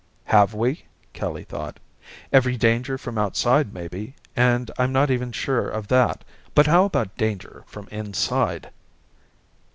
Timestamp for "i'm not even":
4.79-5.31